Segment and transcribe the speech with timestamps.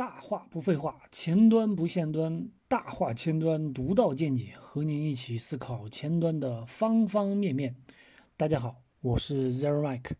[0.00, 7.76] 大话不废话，前端不限端，大话前端独到见解，和您一起思考前端的方方面面。
[8.34, 10.12] 大家好，我是 Zero Mike。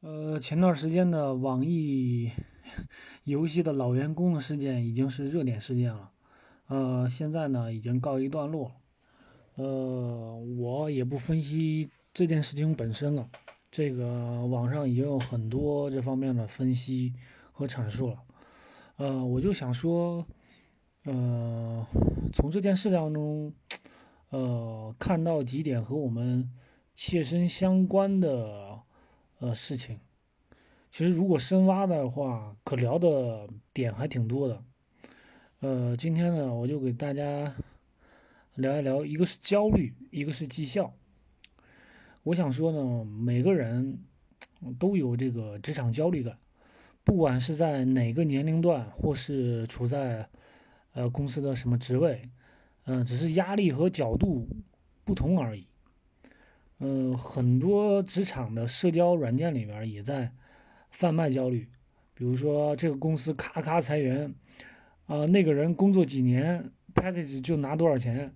[0.00, 2.32] 呃，前段时间的网易
[3.22, 6.10] 游戏的老员工的事件已经是热点事件了，
[6.66, 8.74] 呃，现在呢已经告一段落了。
[9.54, 13.30] 呃，我也不分析这件事情本身了，
[13.70, 17.14] 这个网上已经有很多这方面的分析。
[17.58, 18.22] 和阐述了，
[18.98, 20.24] 呃，我就想说，
[21.06, 21.84] 呃，
[22.32, 23.52] 从这件事当中，
[24.30, 26.52] 呃，看到几点和我们
[26.94, 28.78] 切身相关的
[29.40, 29.98] 呃事情。
[30.92, 34.62] 其实如果深挖的话，可聊的点还挺多的。
[35.58, 37.52] 呃，今天呢，我就给大家
[38.54, 40.94] 聊一聊，一个是焦虑，一个是绩效。
[42.22, 43.98] 我想说呢，每个人
[44.78, 46.38] 都有这个职场焦虑感。
[47.08, 50.28] 不管是在哪个年龄段，或是处在
[50.92, 52.28] 呃公司的什么职位，
[52.84, 54.46] 嗯，只是压力和角度
[55.04, 55.66] 不同而已。
[56.80, 60.30] 嗯，很多职场的社交软件里边也在
[60.90, 61.66] 贩卖焦虑，
[62.12, 64.34] 比如说这个公司咔咔裁员，
[65.06, 68.30] 啊，那个人工作几年，package 就拿多少钱，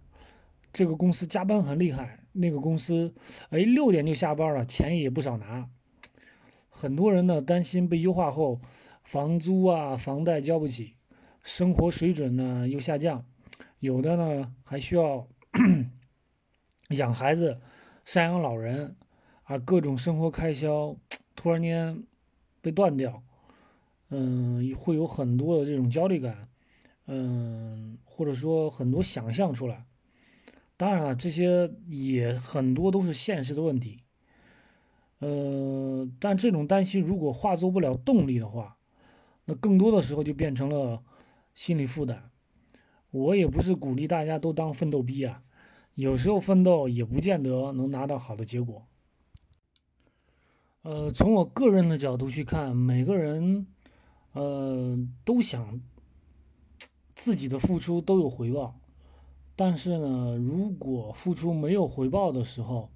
[0.72, 3.14] 这个公司加班很厉害，那个公司
[3.50, 5.68] 哎六点就下班了，钱也不少拿。
[6.74, 8.58] 很多人呢担心被优化后，
[9.02, 10.94] 房租啊、房贷交不起，
[11.42, 13.26] 生活水准呢又下降，
[13.80, 15.28] 有的呢还需要
[16.88, 17.60] 养孩子、
[18.06, 18.96] 赡养老人，
[19.44, 20.96] 啊，各种生活开销
[21.36, 22.02] 突然间
[22.62, 23.22] 被断掉，
[24.08, 26.48] 嗯，会有很多的这种焦虑感，
[27.06, 29.84] 嗯，或者说很多想象出来。
[30.78, 33.98] 当然了，这些也很多都是现实的问题。
[35.18, 38.76] 呃，但这种担心如果化作不了动力的话，
[39.46, 41.02] 那更多的时候就变成了
[41.52, 42.30] 心理负担。
[43.10, 45.42] 我也不是鼓励大家都当奋斗逼啊，
[45.96, 48.86] 有时候奋斗也不见得能拿到好的结果。
[50.82, 53.66] 呃，从我个人的角度去看，每个人，
[54.34, 55.80] 呃，都想
[57.16, 58.76] 自己的付出都有回报，
[59.56, 62.90] 但是呢，如果付出没有回报的时候，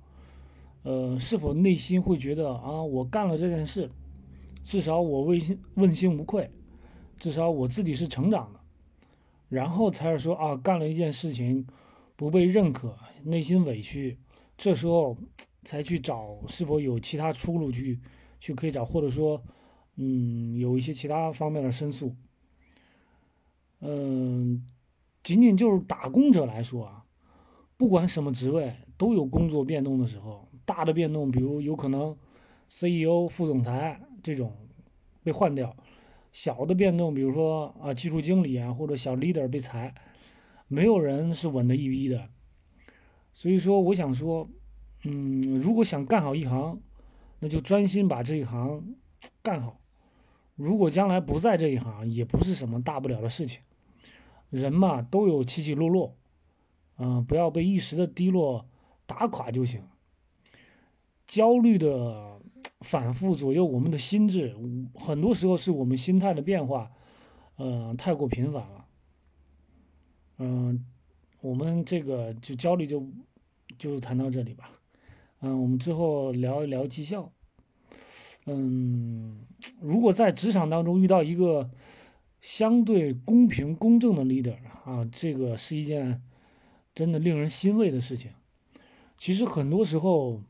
[0.86, 3.90] 呃，是否内心会觉得啊，我干了这件事，
[4.62, 6.48] 至少我问心问心无愧，
[7.18, 8.60] 至少我自己是成长的，
[9.48, 11.66] 然后才是说啊，干了一件事情
[12.14, 14.16] 不被认可，内心委屈，
[14.56, 15.16] 这时候
[15.64, 17.98] 才去找是否有其他出路去
[18.38, 19.42] 去可以找，或者说
[19.96, 22.14] 嗯，有一些其他方面的申诉。
[23.80, 24.64] 嗯，
[25.24, 27.04] 仅仅就是打工者来说啊，
[27.76, 30.46] 不管什么职位，都有工作变动的时候。
[30.66, 32.14] 大的变动，比如有可能
[32.68, 34.54] CEO、副总裁这种
[35.22, 35.70] 被换掉；
[36.32, 39.94] 小的变动，比如说啊，技术经理啊或者小 leader 被裁，
[40.68, 42.28] 没有人是稳的一逼的。
[43.32, 44.48] 所以说，我想说，
[45.04, 46.80] 嗯，如果想干好一行，
[47.38, 48.96] 那就专心把这一行
[49.42, 49.80] 干好。
[50.56, 53.62] 如果将来不在这一行，也不是什么大不了的事情。
[54.50, 56.16] 人嘛，都有起起落落，
[56.98, 58.66] 嗯，不要被一时的低落
[59.06, 59.82] 打垮就行。
[61.26, 62.40] 焦虑的
[62.82, 64.54] 反复左右我们的心智，
[64.94, 66.90] 很多时候是我们心态的变化，
[67.58, 68.84] 嗯，太过频繁了。
[70.38, 70.86] 嗯，
[71.40, 73.04] 我们这个就焦虑就
[73.76, 74.70] 就谈到这里吧。
[75.40, 77.32] 嗯，我们之后聊一聊绩效。
[78.44, 79.40] 嗯，
[79.80, 81.68] 如果在职场当中遇到一个
[82.40, 86.22] 相对公平公正的 leader 啊，这个是一件
[86.94, 88.30] 真的令人欣慰的事情。
[89.16, 90.40] 其实很多时候。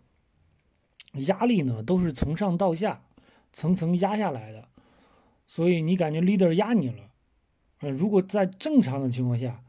[1.23, 3.03] 压力呢，都是从上到下，
[3.53, 4.69] 层层压下来的，
[5.47, 7.11] 所以你感觉 leader 压你了，
[7.81, 9.63] 呃，如果在正常的情况下，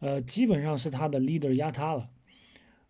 [0.00, 2.10] 呃，基本上是他的 leader 压他了。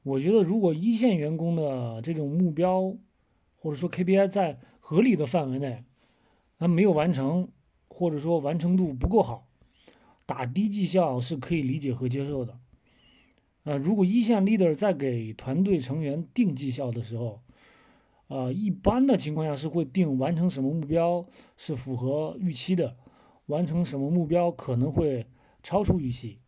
[0.03, 2.97] 我觉得如果一线员工的这种目标
[3.57, 5.85] 或者说 KPI 在合理的范围内，
[6.59, 7.49] 他没有完成，
[7.89, 9.47] 或者说完成度不够好，
[10.25, 12.59] 打低绩效是可以理解和接受的。
[13.65, 17.43] 呃，如果一线 leader 在给团队成员定绩效的时候，
[18.31, 22.97] 啊，一般的情况下是会定完成什么目标是符合预期的，
[23.47, 25.27] 完成什么目标可能会
[25.65, 26.39] 超出预期。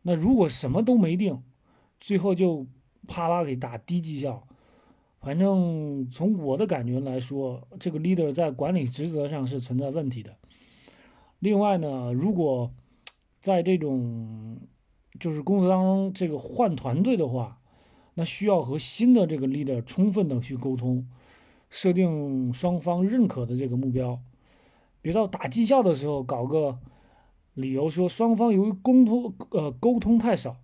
[0.00, 1.42] 那如果什么都没定，
[2.00, 2.66] 最后就
[3.06, 4.48] 啪啪给打低绩效，
[5.20, 10.34] 反正从我的感觉来说，这个 leader 在管理职责上是存在问题的。
[11.40, 12.72] 另外呢，如果
[13.42, 14.58] 在这种
[15.18, 17.59] 就是公司当中这个换团队的话，
[18.20, 21.08] 那需要和新的这个 leader 充分的去沟通，
[21.70, 24.20] 设定双方认可的这个目标，
[25.00, 26.78] 别到打绩效的时候搞个
[27.54, 30.58] 理由说双方由于沟通呃沟通太少，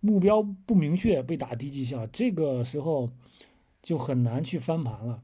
[0.00, 3.10] 目标不明确被打低绩效，这个时候
[3.80, 5.22] 就很难去翻盘了。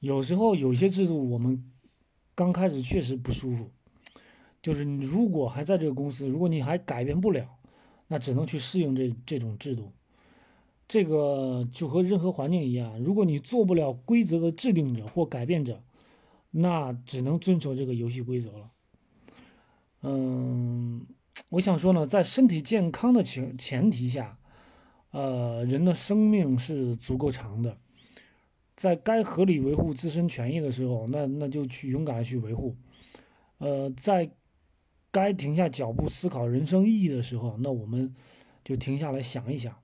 [0.00, 1.70] 有时候有些制度我们
[2.34, 3.70] 刚开始确实不舒服，
[4.60, 7.59] 就是你如果还在这个公司，如果你还改变不了，
[8.10, 9.92] 那只能去适应这这种制度。
[10.88, 15.80] 这个就和任何环境一样，如果你做不了规则的制定者或改变者，
[16.50, 18.70] 那只能遵守这个游戏规则了。
[20.02, 21.06] 嗯，
[21.50, 24.36] 我想说呢，在身体健康的前前提下，
[25.12, 27.78] 呃，人的生命是足够长的，
[28.74, 32.74] 在该合理维护自身权益的时候，那那就去勇敢的去维护。
[33.58, 34.28] 呃，在
[35.10, 38.14] 该停下脚步思考人生意义的时候，那我们
[38.62, 39.74] 就停下来想一想。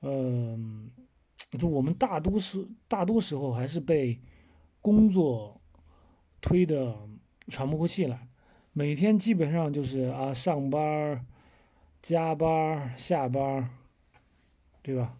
[0.00, 0.90] 嗯，
[1.58, 4.20] 就我们大多是大多时候还是被
[4.80, 5.60] 工作
[6.40, 6.96] 推的
[7.48, 8.28] 喘不过气来，
[8.72, 11.26] 每天基本上就是啊上班、
[12.02, 13.70] 加班、下班，
[14.82, 15.18] 对吧？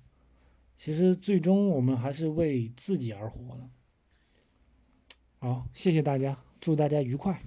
[0.77, 3.69] 其实最终我们还是为自己而活的。
[5.39, 7.43] 好，谢谢大家，祝大家愉快。